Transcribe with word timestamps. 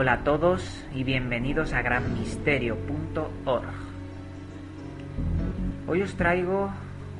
Hola 0.00 0.14
a 0.14 0.24
todos 0.24 0.82
y 0.94 1.04
bienvenidos 1.04 1.74
a 1.74 1.82
granmisterio.org. 1.82 3.66
Hoy 5.86 6.00
os 6.00 6.14
traigo 6.14 6.70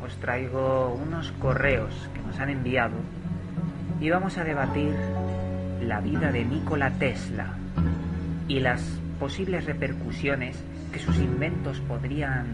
os 0.02 0.16
traigo 0.16 0.94
unos 0.94 1.30
correos 1.32 2.08
que 2.14 2.22
nos 2.22 2.40
han 2.40 2.48
enviado 2.48 2.96
y 4.00 4.08
vamos 4.08 4.38
a 4.38 4.44
debatir 4.44 4.94
la 5.82 6.00
vida 6.00 6.32
de 6.32 6.42
Nikola 6.42 6.92
Tesla 6.92 7.48
y 8.48 8.60
las 8.60 8.80
posibles 9.18 9.66
repercusiones 9.66 10.56
que 10.90 11.00
sus 11.00 11.18
inventos 11.18 11.80
podrían 11.80 12.46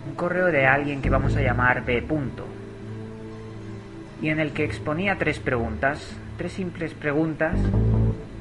un 0.07 0.15
correo 0.15 0.47
de 0.47 0.65
alguien 0.65 1.01
que 1.01 1.09
vamos 1.09 1.35
a 1.35 1.41
llamar 1.41 1.83
B. 1.85 2.01
y 4.21 4.29
en 4.29 4.39
el 4.39 4.53
que 4.53 4.63
exponía 4.63 5.17
tres 5.17 5.39
preguntas, 5.39 6.15
tres 6.37 6.53
simples 6.53 6.93
preguntas 6.93 7.59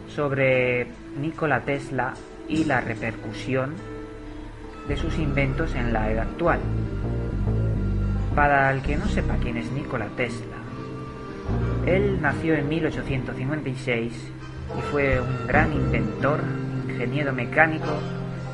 sobre 0.09 0.87
Nikola 1.21 1.61
Tesla 1.61 2.15
y 2.49 2.65
la 2.65 2.81
repercusión 2.81 3.75
de 4.89 4.97
sus 4.97 5.19
inventos 5.19 5.75
en 5.75 5.93
la 5.93 6.11
era 6.11 6.23
actual. 6.23 6.61
Para 8.35 8.73
el 8.73 8.83
que 8.83 8.97
no 8.97 9.07
sepa 9.07 9.37
quién 9.37 9.59
es 9.59 9.71
Nikola 9.73 10.07
Tesla, 10.17 10.58
él 11.87 12.21
nació 12.21 12.55
en 12.55 12.69
1856 12.69 14.13
y 14.79 14.83
fue 14.91 15.21
un 15.21 15.47
gran 15.47 15.73
inventor, 15.73 16.41
ingeniero 16.89 17.33
mecánico 17.33 17.93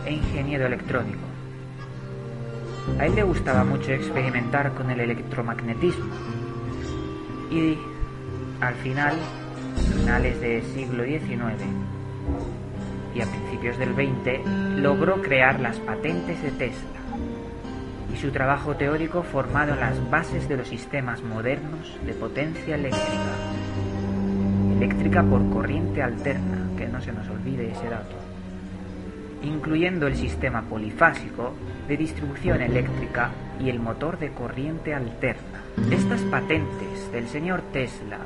e 0.06 0.12
ingeniero 0.12 0.66
electrónico. 0.66 1.20
A 2.98 3.06
él 3.06 3.14
le 3.14 3.22
gustaba 3.22 3.64
mucho 3.64 3.92
experimentar 3.92 4.75
con 4.75 4.91
el 4.91 5.00
electromagnetismo 5.00 6.12
y 7.50 7.78
al 8.61 8.75
final, 8.77 9.14
finales 9.98 10.41
del 10.41 10.62
siglo 10.62 11.05
XIX 11.05 11.62
y 13.14 13.20
a 13.20 13.27
principios 13.27 13.78
del 13.78 13.94
XX, 13.94 14.47
logró 14.77 15.22
crear 15.22 15.61
las 15.61 15.78
patentes 15.81 16.43
de 16.43 16.50
Tesla 16.53 17.03
y 18.14 18.16
su 18.16 18.30
trabajo 18.30 18.76
teórico 18.76 19.25
formado 19.25 19.75
en 19.75 19.80
las 19.80 20.10
bases 20.10 20.48
de 20.48 20.56
los 20.56 20.69
sistemas 20.69 21.20
modernos 21.22 21.98
de 22.06 22.12
potencia 22.12 22.76
eléctrica. 22.76 23.34
Eléctrica 24.76 25.22
por 25.25 25.50
corriente 25.50 26.00
alterna, 26.00 26.69
que 26.76 26.86
no 26.86 27.00
se 27.00 27.12
nos 27.12 27.28
olvide 27.28 27.72
ese 27.72 27.88
dato. 27.88 28.14
Incluyendo 29.42 30.06
el 30.06 30.14
sistema 30.14 30.62
polifásico 30.62 31.54
de 31.88 31.97
distribución 31.97 32.62
eléctrica 32.62 33.30
y 33.58 33.69
el 33.69 33.80
motor 33.80 34.19
de 34.19 34.30
corriente 34.30 34.94
alterna. 34.94 35.62
Estas 35.91 36.20
patentes 36.22 37.10
del 37.10 37.26
señor 37.26 37.62
Tesla 37.72 38.19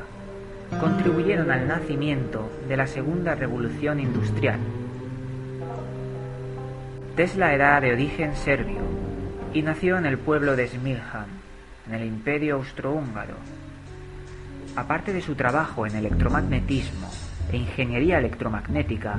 contribuyeron 0.80 1.50
al 1.50 1.66
nacimiento 1.66 2.50
de 2.68 2.76
la 2.76 2.86
segunda 2.86 3.34
revolución 3.34 4.00
industrial. 4.00 4.60
Tesla 7.16 7.54
era 7.54 7.80
de 7.80 7.92
origen 7.94 8.36
serbio 8.36 9.07
y 9.52 9.62
nació 9.62 9.98
en 9.98 10.06
el 10.06 10.18
pueblo 10.18 10.56
de 10.56 10.68
Smiljan, 10.68 11.26
en 11.88 11.94
el 11.94 12.06
Imperio 12.06 12.56
Austrohúngaro. 12.56 13.34
Aparte 14.76 15.12
de 15.12 15.22
su 15.22 15.34
trabajo 15.34 15.86
en 15.86 15.96
electromagnetismo 15.96 17.10
e 17.50 17.56
ingeniería 17.56 18.18
electromagnética, 18.18 19.18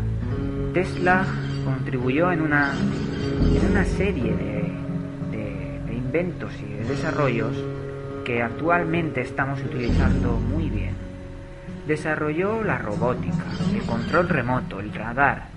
Tesla 0.74 1.26
contribuyó 1.66 2.32
en 2.32 2.42
una, 2.42 2.74
en 2.74 3.72
una 3.72 3.84
serie 3.84 4.36
de, 4.36 4.72
de 5.88 5.94
inventos 5.94 6.54
y 6.62 6.74
de 6.74 6.86
desarrollos 6.86 7.58
que 8.24 8.42
actualmente 8.42 9.22
estamos 9.22 9.60
utilizando 9.62 10.38
muy 10.38 10.70
bien. 10.70 10.94
Desarrolló 11.88 12.64
la 12.64 12.78
robótica, 12.78 13.46
el 13.74 13.82
control 13.82 14.30
remoto, 14.30 14.80
el 14.80 14.94
radar, 14.94 15.48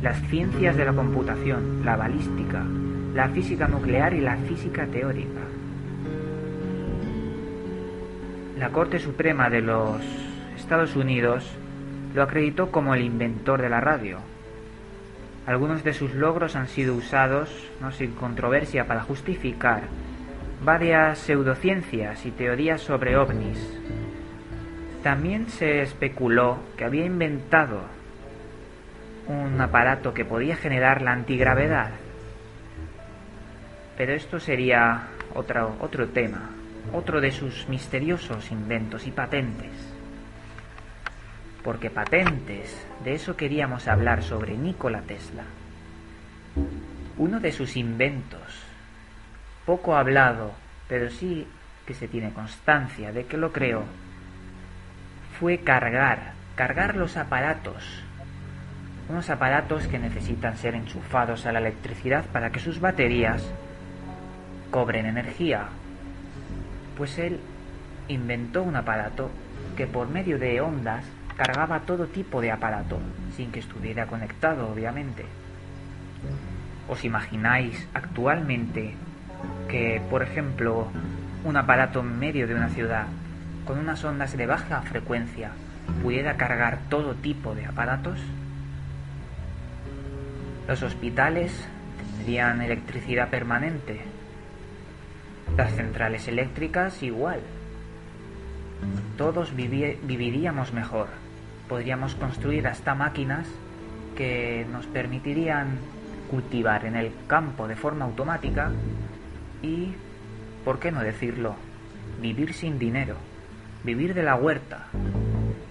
las 0.00 0.20
ciencias 0.28 0.76
de 0.76 0.84
la 0.84 0.92
computación, 0.92 1.84
la 1.84 1.96
balística, 1.96 2.64
la 3.14 3.28
física 3.28 3.66
nuclear 3.66 4.14
y 4.14 4.20
la 4.20 4.36
física 4.36 4.86
teórica. 4.86 5.40
La 8.58 8.70
Corte 8.70 8.98
Suprema 8.98 9.50
de 9.50 9.62
los 9.62 10.00
Estados 10.56 10.94
Unidos 10.94 11.50
lo 12.14 12.22
acreditó 12.22 12.70
como 12.70 12.94
el 12.94 13.02
inventor 13.02 13.62
de 13.62 13.68
la 13.68 13.80
radio. 13.80 14.18
Algunos 15.46 15.82
de 15.82 15.94
sus 15.94 16.14
logros 16.14 16.54
han 16.54 16.68
sido 16.68 16.94
usados, 16.94 17.50
no 17.80 17.90
sin 17.90 18.12
controversia, 18.12 18.86
para 18.86 19.02
justificar 19.02 19.82
varias 20.62 21.18
pseudociencias 21.18 22.26
y 22.26 22.30
teorías 22.30 22.82
sobre 22.82 23.16
ovnis. 23.16 23.80
También 25.02 25.48
se 25.48 25.80
especuló 25.80 26.58
que 26.76 26.84
había 26.84 27.06
inventado 27.06 27.80
un 29.26 29.60
aparato 29.60 30.12
que 30.12 30.24
podía 30.24 30.56
generar 30.56 31.00
la 31.00 31.12
antigravedad 31.12 31.92
pero 34.00 34.14
esto 34.14 34.40
sería 34.40 35.08
otro, 35.34 35.76
otro 35.78 36.08
tema, 36.08 36.48
otro 36.94 37.20
de 37.20 37.30
sus 37.30 37.68
misteriosos 37.68 38.50
inventos 38.50 39.06
y 39.06 39.10
patentes. 39.10 39.72
Porque 41.62 41.90
patentes, 41.90 42.86
de 43.04 43.12
eso 43.12 43.36
queríamos 43.36 43.88
hablar 43.88 44.22
sobre 44.22 44.56
Nikola 44.56 45.02
Tesla. 45.02 45.42
Uno 47.18 47.40
de 47.40 47.52
sus 47.52 47.76
inventos, 47.76 48.40
poco 49.66 49.94
hablado, 49.94 50.54
pero 50.88 51.10
sí 51.10 51.46
que 51.84 51.92
se 51.92 52.08
tiene 52.08 52.32
constancia 52.32 53.12
de 53.12 53.26
que 53.26 53.36
lo 53.36 53.52
creó, 53.52 53.84
fue 55.38 55.58
cargar, 55.58 56.32
cargar 56.54 56.96
los 56.96 57.18
aparatos, 57.18 58.02
unos 59.10 59.28
aparatos 59.28 59.86
que 59.88 59.98
necesitan 59.98 60.56
ser 60.56 60.74
enchufados 60.74 61.44
a 61.44 61.52
la 61.52 61.58
electricidad 61.58 62.24
para 62.32 62.48
que 62.48 62.60
sus 62.60 62.80
baterías 62.80 63.46
cobren 64.70 65.06
energía. 65.06 65.68
Pues 66.96 67.18
él 67.18 67.40
inventó 68.08 68.62
un 68.62 68.76
aparato 68.76 69.30
que 69.76 69.86
por 69.86 70.08
medio 70.08 70.38
de 70.38 70.60
ondas 70.60 71.04
cargaba 71.36 71.80
todo 71.80 72.06
tipo 72.06 72.40
de 72.40 72.52
aparato, 72.52 72.98
sin 73.36 73.50
que 73.50 73.60
estuviera 73.60 74.06
conectado, 74.06 74.70
obviamente. 74.70 75.24
¿Os 76.88 77.04
imagináis 77.04 77.88
actualmente 77.94 78.94
que, 79.68 80.02
por 80.10 80.22
ejemplo, 80.22 80.88
un 81.44 81.56
aparato 81.56 82.00
en 82.00 82.18
medio 82.18 82.46
de 82.46 82.54
una 82.54 82.68
ciudad, 82.68 83.06
con 83.64 83.78
unas 83.78 84.04
ondas 84.04 84.36
de 84.36 84.46
baja 84.46 84.82
frecuencia, 84.82 85.52
pudiera 86.02 86.36
cargar 86.36 86.78
todo 86.88 87.14
tipo 87.14 87.54
de 87.54 87.64
aparatos? 87.64 88.20
Los 90.68 90.82
hospitales 90.82 91.66
tendrían 92.16 92.60
electricidad 92.60 93.30
permanente, 93.30 94.02
las 95.56 95.72
centrales 95.74 96.28
eléctricas 96.28 97.02
igual. 97.02 97.40
Todos 99.16 99.54
viviríamos 99.54 100.72
mejor. 100.72 101.08
Podríamos 101.68 102.14
construir 102.14 102.66
hasta 102.66 102.94
máquinas 102.94 103.46
que 104.16 104.66
nos 104.70 104.86
permitirían 104.86 105.78
cultivar 106.30 106.84
en 106.84 106.96
el 106.96 107.12
campo 107.26 107.68
de 107.68 107.76
forma 107.76 108.04
automática 108.04 108.70
y, 109.62 109.92
¿por 110.64 110.78
qué 110.78 110.90
no 110.90 111.02
decirlo?, 111.02 111.56
vivir 112.20 112.54
sin 112.54 112.78
dinero, 112.78 113.16
vivir 113.84 114.14
de 114.14 114.22
la 114.22 114.34
huerta, 114.34 114.86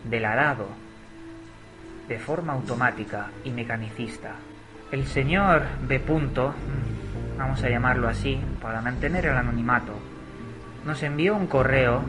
del 0.04 0.26
arado, 0.26 0.68
de 2.08 2.18
forma 2.18 2.54
automática 2.54 3.28
y 3.44 3.52
mecanicista. 3.52 4.36
El 4.92 5.06
señor 5.06 5.64
B. 5.88 6.02
vamos 7.40 7.64
a 7.64 7.70
llamarlo 7.70 8.10
así, 8.10 8.40
para 8.62 8.82
mantener 8.82 9.26
el 9.26 9.36
anonimato, 9.36 9.94
nos 10.86 11.02
envió 11.02 11.36
un 11.36 11.48
correo, 11.48 12.04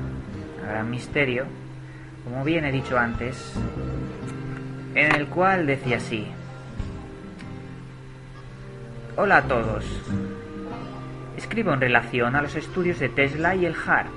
a 0.63 0.67
gran 0.67 0.91
misterio, 0.91 1.47
como 2.25 2.45
bien 2.45 2.65
he 2.65 2.73
dicho 2.73 2.99
antes, 2.99 3.55
en 4.95 5.15
el 5.15 5.29
cual 5.29 5.67
decía 5.67 5.99
así, 5.99 6.27
Hola 9.17 9.39
a 9.39 9.43
todos. 9.43 9.85
Escribo 11.37 11.73
en 11.73 11.81
relación 11.81 12.37
a 12.37 12.43
los 12.43 12.57
estudios 12.57 12.99
de 12.99 13.09
Tesla 13.09 13.55
y 13.55 13.67
el 13.67 13.75
HARP 13.75 14.11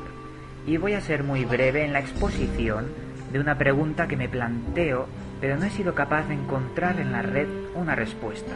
y 0.66 0.78
voy 0.78 0.94
a 0.94 1.02
ser 1.02 1.24
muy 1.24 1.46
breve 1.46 1.86
en 1.86 1.94
la 1.94 2.00
exposición 2.00 2.88
de 3.32 3.40
una 3.40 3.58
pregunta 3.58 4.08
que 4.08 4.18
me 4.18 4.30
planteo 4.30 5.08
pero 5.44 5.58
no 5.58 5.66
he 5.66 5.70
sido 5.72 5.94
capaz 5.94 6.28
de 6.30 6.36
encontrar 6.36 7.02
en 7.02 7.12
la 7.12 7.22
red 7.22 7.48
una 7.76 7.96
respuesta. 7.96 8.54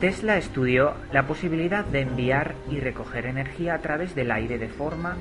Tesla 0.00 0.38
estudió 0.38 0.94
la 1.12 1.26
posibilidad 1.26 1.84
de 1.84 2.00
enviar 2.00 2.54
y 2.70 2.80
recoger 2.80 3.26
energía 3.26 3.74
a 3.74 3.80
través 3.80 4.14
del 4.14 4.30
aire 4.30 4.56
de 4.56 4.68
forma 4.68 5.18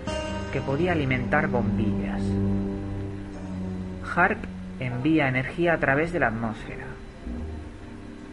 que 0.54 0.62
podía 0.62 0.94
alimentar 0.94 1.50
bombillas. 1.50 2.22
HARP 4.16 4.46
envía 4.80 5.28
energía 5.28 5.74
a 5.74 5.80
través 5.80 6.14
de 6.14 6.22
la 6.22 6.28
atmósfera. 6.28 6.86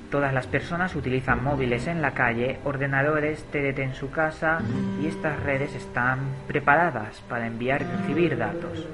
Todas 0.09 0.33
las 0.33 0.47
personas 0.47 0.95
utilizan 0.95 1.43
móviles 1.43 1.89
en 1.89 2.01
la 2.01 2.13
calle, 2.13 2.61
ordenadores, 2.63 3.43
TDT 3.51 3.81
en 3.81 3.95
su 3.97 4.13
casa 4.13 4.61
y 5.03 5.09
estas 5.09 5.43
redes 5.43 5.75
están 5.75 6.21
preparadas 6.47 7.23
para 7.29 7.49
enviar 7.49 7.83
y 7.83 7.87
recibir 7.87 8.39
datos. 8.39 8.87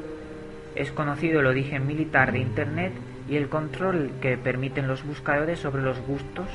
Es 0.74 0.90
conocido 0.90 1.40
el 1.40 1.46
origen 1.46 1.86
militar 1.86 2.32
de 2.32 2.38
Internet 2.38 2.94
y 3.28 3.36
el 3.36 3.50
control 3.50 4.10
que 4.22 4.38
permiten 4.38 4.88
los 4.88 5.04
buscadores 5.04 5.58
sobre 5.58 5.82
los 5.82 6.00
gustos, 6.00 6.48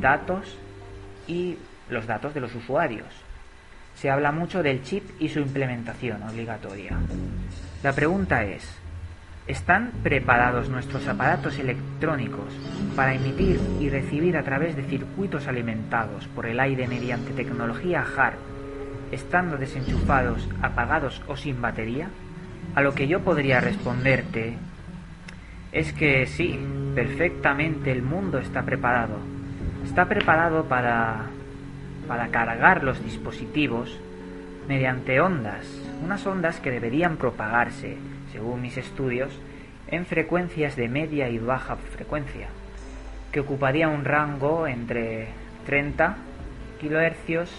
datos 0.00 0.56
y 1.26 1.56
los 1.90 2.06
datos 2.06 2.34
de 2.34 2.40
los 2.40 2.54
usuarios. 2.54 3.06
Se 3.94 4.10
habla 4.10 4.32
mucho 4.32 4.62
del 4.62 4.82
chip 4.82 5.04
y 5.20 5.28
su 5.28 5.40
implementación 5.40 6.22
obligatoria. 6.22 6.96
La 7.82 7.92
pregunta 7.92 8.44
es, 8.44 8.68
¿están 9.46 9.92
preparados 10.02 10.68
nuestros 10.68 11.06
aparatos 11.08 11.58
electrónicos 11.58 12.52
para 12.94 13.14
emitir 13.14 13.60
y 13.80 13.88
recibir 13.88 14.36
a 14.36 14.44
través 14.44 14.76
de 14.76 14.84
circuitos 14.84 15.46
alimentados 15.48 16.26
por 16.28 16.46
el 16.46 16.60
aire 16.60 16.86
mediante 16.86 17.32
tecnología 17.32 18.04
HARP, 18.16 18.38
estando 19.10 19.56
desenchufados, 19.56 20.48
apagados 20.62 21.22
o 21.26 21.36
sin 21.36 21.60
batería? 21.60 22.08
A 22.74 22.82
lo 22.82 22.94
que 22.94 23.08
yo 23.08 23.20
podría 23.20 23.60
responderte 23.60 24.56
es 25.72 25.92
que 25.92 26.26
sí, 26.26 26.58
perfectamente 26.94 27.90
el 27.90 28.02
mundo 28.02 28.38
está 28.38 28.62
preparado. 28.62 29.37
Está 29.88 30.04
preparado 30.04 30.66
para, 30.66 31.22
para 32.06 32.28
cargar 32.28 32.84
los 32.84 33.02
dispositivos 33.02 33.98
mediante 34.68 35.18
ondas, 35.18 35.66
unas 36.04 36.24
ondas 36.26 36.60
que 36.60 36.70
deberían 36.70 37.16
propagarse, 37.16 37.96
según 38.30 38.60
mis 38.60 38.76
estudios, 38.76 39.40
en 39.88 40.04
frecuencias 40.04 40.76
de 40.76 40.88
media 40.88 41.30
y 41.30 41.38
baja 41.38 41.76
frecuencia, 41.76 42.48
que 43.32 43.40
ocuparía 43.40 43.88
un 43.88 44.04
rango 44.04 44.66
entre 44.66 45.28
30 45.66 46.16
kHz 46.80 47.50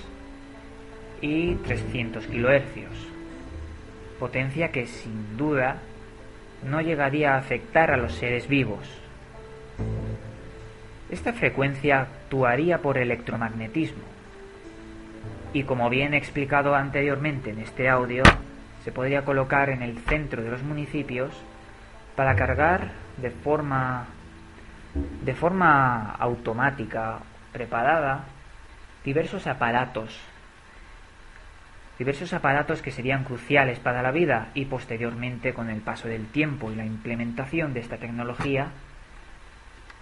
y 1.22 1.56
300 1.56 2.26
kHz 2.28 3.10
potencia 4.20 4.70
que 4.70 4.86
sin 4.86 5.38
duda 5.38 5.78
no 6.64 6.82
llegaría 6.82 7.34
a 7.34 7.38
afectar 7.38 7.90
a 7.90 7.98
los 7.98 8.14
seres 8.14 8.48
vivos. 8.48 8.88
Esta 11.10 11.34
frecuencia 11.34 12.02
actuaría 12.02 12.80
por 12.80 12.98
electromagnetismo. 12.98 14.04
Y 15.54 15.64
como 15.64 15.90
bien 15.90 16.14
he 16.14 16.18
explicado 16.18 16.76
anteriormente 16.76 17.50
en 17.50 17.60
este 17.60 17.90
audio, 17.90 18.24
se 18.84 18.92
podría 18.92 19.26
colocar 19.26 19.70
en 19.70 19.82
el 19.82 19.98
centro 20.00 20.44
de 20.44 20.52
los 20.52 20.62
municipios 20.62 21.32
para 22.16 22.36
cargar 22.36 22.92
de 23.18 23.32
forma 23.32 24.06
de 25.24 25.36
forma 25.36 26.16
automática 26.16 27.20
preparada 27.52 28.26
diversos 29.04 29.48
aparatos. 29.48 30.20
Diversos 31.98 32.34
aparatos 32.34 32.82
que 32.82 32.92
serían 32.92 33.24
cruciales 33.24 33.80
para 33.80 34.02
la 34.02 34.12
vida 34.12 34.50
y 34.54 34.66
posteriormente 34.66 35.54
con 35.54 35.70
el 35.70 35.82
paso 35.82 36.08
del 36.08 36.28
tiempo 36.28 36.72
y 36.72 36.76
la 36.76 36.86
implementación 36.86 37.74
de 37.74 37.82
esta 37.82 37.98
tecnología, 37.98 38.68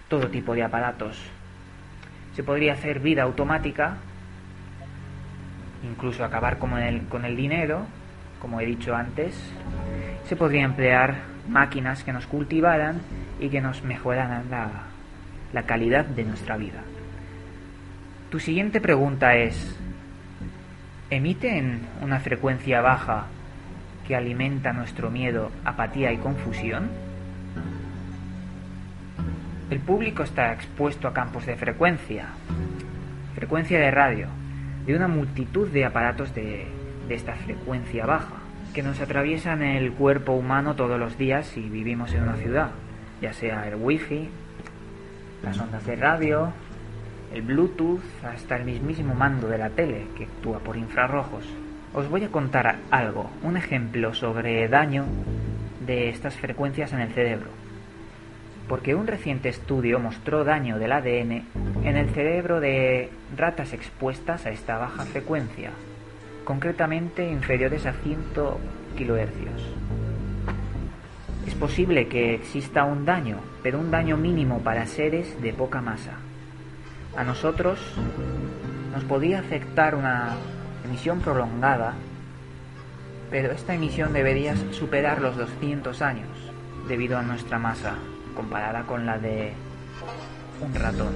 todo 0.08 0.28
tipo 0.28 0.54
de 0.54 0.62
aparatos. 0.62 1.22
Se 2.34 2.42
podría 2.42 2.74
hacer 2.74 3.00
vida 3.00 3.22
automática, 3.22 3.96
incluso 5.88 6.24
acabar 6.24 6.58
con 6.58 6.76
el, 6.78 7.02
con 7.08 7.24
el 7.24 7.36
dinero, 7.36 7.86
como 8.40 8.60
he 8.60 8.66
dicho 8.66 8.94
antes. 8.94 9.34
Se 10.24 10.36
podría 10.36 10.64
emplear 10.64 11.16
máquinas 11.48 12.04
que 12.04 12.12
nos 12.12 12.26
cultivaran 12.26 13.00
y 13.40 13.48
que 13.48 13.60
nos 13.60 13.82
mejoraran 13.82 14.50
la, 14.50 14.68
la 15.52 15.62
calidad 15.64 16.04
de 16.04 16.24
nuestra 16.24 16.56
vida. 16.56 16.82
Tu 18.30 18.40
siguiente 18.40 18.80
pregunta 18.80 19.34
es, 19.36 19.76
emiten 21.10 21.80
una 22.02 22.20
frecuencia 22.20 22.80
baja 22.80 23.26
que 24.06 24.16
alimenta 24.16 24.72
nuestro 24.72 25.10
miedo, 25.10 25.50
apatía 25.64 26.12
y 26.12 26.18
confusión? 26.18 26.88
El 29.70 29.80
público 29.80 30.22
está 30.22 30.54
expuesto 30.54 31.08
a 31.08 31.12
campos 31.12 31.44
de 31.44 31.54
frecuencia, 31.54 32.28
frecuencia 33.34 33.78
de 33.78 33.90
radio, 33.90 34.28
de 34.86 34.96
una 34.96 35.08
multitud 35.08 35.68
de 35.68 35.84
aparatos 35.84 36.34
de, 36.34 36.66
esta 37.10 37.34
frecuencia 37.34 38.06
baja, 38.06 38.36
que 38.72 38.82
nos 38.82 38.98
atraviesan 38.98 39.62
el 39.62 39.92
cuerpo 39.92 40.32
humano 40.32 40.74
todos 40.74 40.98
los 40.98 41.18
días 41.18 41.48
si 41.48 41.60
vivimos 41.68 42.14
en 42.14 42.22
una 42.22 42.36
ciudad, 42.36 42.70
ya 43.20 43.34
sea 43.34 43.68
el 43.68 43.74
wifi, 43.74 44.30
las 45.42 45.58
ondas 45.58 45.84
de 45.84 45.96
radio, 45.96 46.50
el 47.34 47.42
Bluetooth 47.42 48.00
hasta 48.24 48.56
el 48.56 48.64
mismísimo 48.64 49.14
mando 49.14 49.48
de 49.48 49.58
la 49.58 49.68
tele 49.68 50.06
que 50.16 50.24
actúa 50.24 50.60
por 50.60 50.78
infrarrojos. 50.78 51.44
Os 51.92 52.08
voy 52.08 52.24
a 52.24 52.30
contar 52.30 52.76
algo, 52.90 53.30
un 53.42 53.58
ejemplo 53.58 54.14
sobre 54.14 54.66
daño 54.68 55.04
de 55.86 56.08
estas 56.08 56.36
frecuencias 56.36 56.94
en 56.94 57.00
el 57.00 57.12
cerebro. 57.12 57.57
Porque 58.68 58.94
un 58.94 59.06
reciente 59.06 59.48
estudio 59.48 59.98
mostró 59.98 60.44
daño 60.44 60.78
del 60.78 60.92
ADN 60.92 61.44
en 61.84 61.96
el 61.96 62.10
cerebro 62.10 62.60
de 62.60 63.10
ratas 63.36 63.72
expuestas 63.72 64.44
a 64.46 64.50
esta 64.50 64.76
baja 64.76 65.04
frecuencia, 65.04 65.70
concretamente 66.44 67.30
inferiores 67.30 67.86
a 67.86 67.94
100 67.94 68.18
kHz. 68.96 69.62
Es 71.46 71.54
posible 71.54 72.08
que 72.08 72.34
exista 72.34 72.84
un 72.84 73.06
daño, 73.06 73.38
pero 73.62 73.78
un 73.78 73.90
daño 73.90 74.16
mínimo 74.16 74.60
para 74.60 74.86
seres 74.86 75.40
de 75.40 75.54
poca 75.54 75.80
masa 75.80 76.18
a 77.18 77.24
nosotros 77.24 77.80
nos 78.92 79.02
podía 79.04 79.40
afectar 79.40 79.96
una 79.96 80.36
emisión 80.84 81.20
prolongada, 81.20 81.94
pero 83.28 83.50
esta 83.50 83.74
emisión 83.74 84.12
debería 84.12 84.54
superar 84.70 85.20
los 85.20 85.36
200 85.36 86.00
años 86.00 86.28
debido 86.86 87.18
a 87.18 87.22
nuestra 87.22 87.58
masa 87.58 87.96
comparada 88.38 88.84
con 88.84 89.04
la 89.04 89.18
de 89.18 89.50
un 90.60 90.72
ratón. 90.72 91.12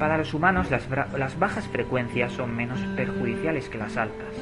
Para 0.00 0.18
los 0.18 0.34
humanos 0.34 0.68
las, 0.68 1.38
bajas 1.38 1.68
frecuencias 1.68 2.32
son 2.32 2.56
menos 2.56 2.80
perjudiciales 2.96 3.68
que 3.68 3.78
las 3.78 3.96
altas. 3.96 4.34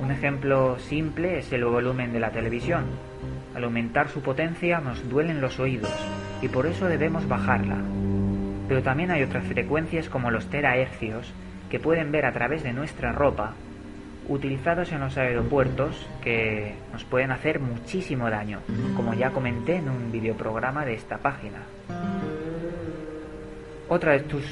Un 0.00 0.10
ejemplo 0.10 0.78
simple 0.78 1.38
es 1.38 1.52
el 1.52 1.66
volumen 1.66 2.14
de 2.14 2.20
la 2.20 2.30
televisión. 2.30 2.86
Al 3.54 3.64
aumentar 3.64 4.08
su 4.08 4.22
potencia 4.22 4.80
nos 4.80 5.06
duelen 5.06 5.42
los 5.42 5.60
oídos 5.60 5.92
y 6.40 6.48
por 6.48 6.64
eso 6.64 6.86
debemos 6.86 7.28
bajarla, 7.28 7.76
pero 8.68 8.82
también 8.82 9.10
hay 9.10 9.22
otras 9.22 9.44
frecuencias 9.44 10.08
como 10.08 10.30
los 10.30 10.46
terahercios 10.46 11.30
que 11.70 11.78
pueden 11.78 12.10
ver 12.10 12.24
a 12.24 12.32
través 12.32 12.62
de 12.62 12.72
nuestra 12.72 13.12
ropa, 13.12 13.52
utilizados 14.28 14.92
en 14.92 15.00
los 15.00 15.16
aeropuertos 15.16 16.06
que 16.22 16.74
nos 16.92 17.04
pueden 17.04 17.32
hacer 17.32 17.60
muchísimo 17.60 18.30
daño, 18.30 18.60
como 18.96 19.14
ya 19.14 19.30
comenté 19.30 19.76
en 19.76 19.88
un 19.88 20.12
videoprograma 20.12 20.84
de 20.84 20.94
esta 20.94 21.18
página. 21.18 21.58
Otra 23.88 24.12
de 24.12 24.20
tus, 24.20 24.44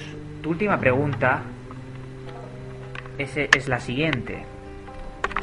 tu 0.42 0.50
última 0.50 0.78
pregunta 0.78 1.42
es, 3.18 3.36
es 3.36 3.68
la 3.68 3.80
siguiente. 3.80 4.44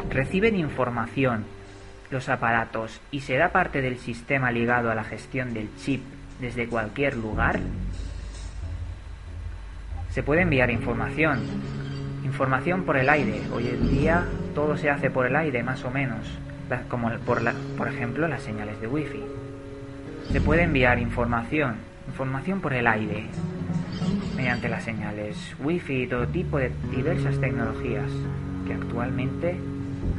¿Reciben 0.09 0.55
información 0.55 1.45
los 2.09 2.29
aparatos 2.29 3.01
y 3.11 3.21
será 3.21 3.51
parte 3.51 3.81
del 3.81 3.97
sistema 3.97 4.51
ligado 4.51 4.91
a 4.91 4.95
la 4.95 5.03
gestión 5.03 5.53
del 5.53 5.69
chip 5.77 6.01
desde 6.39 6.67
cualquier 6.67 7.17
lugar? 7.17 7.59
Se 10.09 10.23
puede 10.23 10.41
enviar 10.41 10.71
información, 10.71 11.39
información 12.23 12.83
por 12.83 12.97
el 12.97 13.09
aire. 13.09 13.41
Hoy 13.53 13.67
en 13.67 13.89
día 13.89 14.25
todo 14.55 14.77
se 14.77 14.89
hace 14.89 15.09
por 15.09 15.25
el 15.25 15.35
aire, 15.35 15.63
más 15.63 15.83
o 15.85 15.91
menos. 15.91 16.27
como 16.89 17.09
por, 17.25 17.41
la, 17.41 17.53
por 17.77 17.87
ejemplo 17.87 18.27
las 18.27 18.41
señales 18.41 18.79
de 18.81 18.87
wifi. 18.87 19.23
Se 20.31 20.41
puede 20.41 20.63
enviar 20.63 20.99
información, 20.99 21.75
información 22.07 22.59
por 22.59 22.73
el 22.73 22.87
aire, 22.87 23.25
mediante 24.35 24.67
las 24.67 24.83
señales 24.83 25.55
wifi 25.59 26.03
y 26.03 26.07
todo 26.07 26.27
tipo 26.27 26.57
de 26.57 26.71
diversas 26.91 27.39
tecnologías 27.39 28.11
que 28.65 28.73
actualmente 28.73 29.55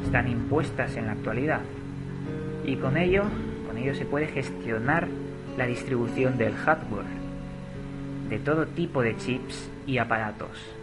están 0.05 0.29
impuestas 0.29 0.97
en 0.97 1.07
la 1.07 1.13
actualidad. 1.13 1.61
Y 2.65 2.77
con 2.77 2.97
ello, 2.97 3.25
con 3.67 3.77
ello 3.77 3.95
se 3.95 4.07
puede 4.07 4.27
gestionar 4.29 5.09
la 5.57 5.67
distribución 5.67 6.39
del 6.39 6.55
hardware, 6.55 7.05
de 8.31 8.39
todo 8.39 8.67
tipo 8.67 9.03
de 9.03 9.17
chips 9.17 9.69
y 9.87 9.99
aparatos. 9.99 10.78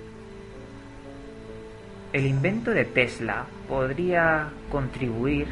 El 2.15 2.27
invento 2.27 2.72
de 2.72 2.86
Tesla 2.86 3.43
podría 3.67 4.48
contribuir 4.72 5.48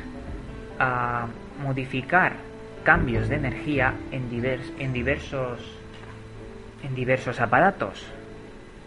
a 0.79 1.27
modificar 1.61 2.37
cambios 2.85 3.27
de 3.27 3.35
energía 3.35 3.95
en, 4.11 4.29
diversos, 4.29 5.59
diversos 6.95 7.41
aparatos. 7.41 8.05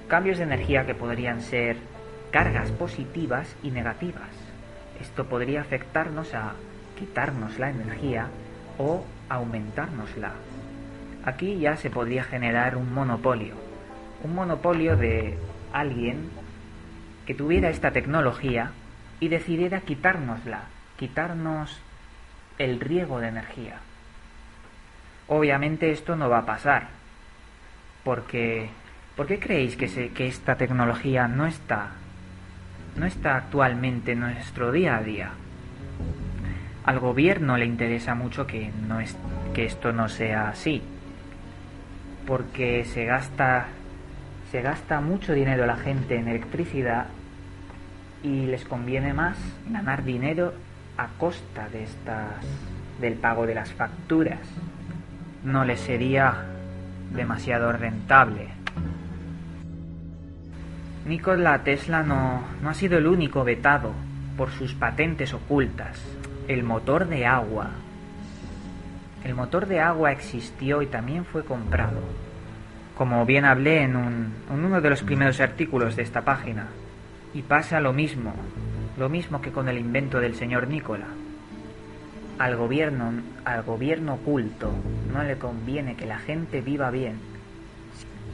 Cambios 0.08 0.38
de 0.38 0.44
energía 0.44 0.86
que 0.86 0.94
podrían 0.94 1.42
ser 1.42 1.76
cargas 2.30 2.70
positivas 2.70 3.54
y 3.62 3.70
negativas. 3.70 4.30
Esto 4.98 5.26
podría 5.26 5.60
afectarnos 5.60 6.32
a 6.32 6.54
quitarnos 6.98 7.58
la 7.58 7.68
energía 7.68 8.28
o 8.78 9.04
aumentárnosla. 9.28 10.32
Aquí 11.26 11.58
ya 11.58 11.76
se 11.76 11.90
podría 11.90 12.24
generar 12.24 12.74
un 12.74 12.94
monopolio. 12.94 13.54
Un 14.24 14.34
monopolio 14.34 14.96
de 14.96 15.36
alguien 15.74 16.30
que 17.26 17.34
tuviera 17.34 17.68
esta 17.68 17.90
tecnología 17.90 18.70
y 19.20 19.28
decidiera 19.28 19.80
quitárnosla, 19.80 20.62
quitarnos 20.96 21.80
el 22.58 22.80
riego 22.80 23.18
de 23.20 23.28
energía. 23.28 23.76
Obviamente 25.28 25.90
esto 25.90 26.14
no 26.14 26.28
va 26.30 26.38
a 26.38 26.46
pasar, 26.46 26.88
porque 28.04 28.70
¿por 29.16 29.26
qué 29.26 29.40
creéis 29.40 29.76
que, 29.76 30.12
esta 30.26 30.56
tecnología 30.56 31.26
no 31.26 31.46
está, 31.46 31.88
no 32.96 33.06
está 33.06 33.36
actualmente 33.36 34.12
en 34.12 34.20
nuestro 34.20 34.70
día 34.70 34.96
a 34.96 35.02
día? 35.02 35.30
Al 36.84 37.00
gobierno 37.00 37.56
le 37.56 37.66
interesa 37.66 38.14
mucho 38.14 38.46
que 38.46 38.70
esto 39.56 39.92
no 39.92 40.08
sea 40.08 40.50
así, 40.50 40.80
porque 42.24 42.84
se 42.84 43.04
gasta 43.04 43.66
se 44.56 44.62
gasta 44.62 45.02
mucho 45.02 45.34
dinero 45.34 45.66
la 45.66 45.76
gente 45.76 46.16
en 46.16 46.28
electricidad 46.28 47.08
y 48.22 48.46
les 48.46 48.64
conviene 48.64 49.12
más 49.12 49.36
ganar 49.68 50.02
dinero 50.02 50.54
a 50.96 51.08
costa 51.18 51.68
de 51.68 51.82
estas 51.82 52.30
del 52.98 53.16
pago 53.16 53.46
de 53.46 53.54
las 53.54 53.70
facturas. 53.74 54.40
No 55.44 55.66
les 55.66 55.78
sería 55.78 56.46
demasiado 57.14 57.70
rentable. 57.70 58.48
Nikola 61.04 61.62
Tesla 61.62 62.02
no, 62.02 62.40
no 62.62 62.70
ha 62.70 62.74
sido 62.74 62.96
el 62.96 63.08
único 63.08 63.44
vetado 63.44 63.92
por 64.38 64.50
sus 64.52 64.72
patentes 64.72 65.34
ocultas. 65.34 66.02
El 66.48 66.62
motor 66.62 67.08
de 67.08 67.26
agua. 67.26 67.72
El 69.22 69.34
motor 69.34 69.66
de 69.66 69.80
agua 69.80 70.12
existió 70.12 70.80
y 70.80 70.86
también 70.86 71.26
fue 71.26 71.44
comprado 71.44 72.00
como 72.96 73.26
bien 73.26 73.44
hablé 73.44 73.82
en, 73.82 73.94
uno 73.94 74.80
de 74.80 74.90
los 74.90 75.02
primeros 75.02 75.40
artículos 75.40 75.96
de 75.96 76.02
esta 76.02 76.22
página. 76.22 76.68
Y 77.34 77.42
pasa 77.42 77.78
lo 77.78 77.92
mismo, 77.92 78.32
lo 78.96 79.10
mismo 79.10 79.42
que 79.42 79.52
con 79.52 79.68
el 79.68 79.78
invento 79.78 80.18
del 80.18 80.34
señor 80.34 80.66
Nicola. 80.66 81.06
Al 82.38 82.56
gobierno, 82.56 83.12
al 83.44 83.62
gobierno 83.62 84.14
oculto 84.14 84.72
no 85.12 85.22
le 85.22 85.36
conviene 85.36 85.94
que 85.94 86.06
la 86.06 86.18
gente 86.18 86.62
viva 86.62 86.90
bien, 86.90 87.18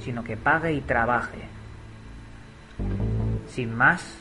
sino 0.00 0.22
que 0.22 0.36
pague 0.36 0.72
y 0.72 0.80
trabaje. 0.80 1.42
Sin 3.48 3.74
más, 3.74 4.16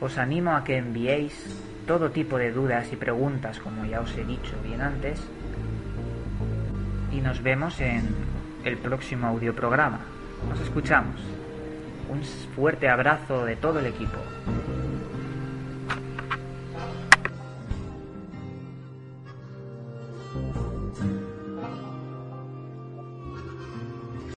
os 0.00 0.18
animo 0.18 0.54
a 0.54 0.64
que 0.64 0.76
enviéis 0.76 1.32
todo 1.86 2.10
tipo 2.10 2.36
de 2.36 2.52
dudas 2.52 2.92
y 2.92 2.96
preguntas, 2.96 3.58
como 3.58 3.86
ya 3.86 4.00
os 4.00 4.14
he 4.18 4.24
dicho 4.24 4.54
bien 4.62 4.82
antes, 4.82 5.18
y 7.10 7.20
nos 7.22 7.42
vemos 7.42 7.80
en 7.80 8.37
el 8.64 8.76
próximo 8.78 9.26
audioprograma. 9.28 10.00
Nos 10.48 10.60
escuchamos. 10.60 11.20
Un 12.08 12.22
fuerte 12.54 12.88
abrazo 12.88 13.44
de 13.44 13.56
todo 13.56 13.80
el 13.80 13.86
equipo. 13.86 14.18